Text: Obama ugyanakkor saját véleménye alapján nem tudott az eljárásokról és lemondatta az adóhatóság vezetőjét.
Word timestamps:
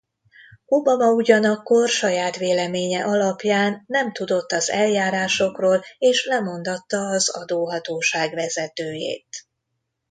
Obama 0.65 1.13
ugyanakkor 1.13 1.89
saját 1.89 2.37
véleménye 2.37 3.03
alapján 3.05 3.83
nem 3.87 4.11
tudott 4.11 4.51
az 4.51 4.69
eljárásokról 4.69 5.83
és 5.97 6.25
lemondatta 6.25 6.97
az 6.99 7.29
adóhatóság 7.29 8.33
vezetőjét. 8.33 9.45